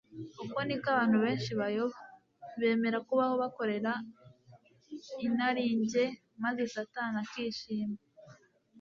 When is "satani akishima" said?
6.73-7.97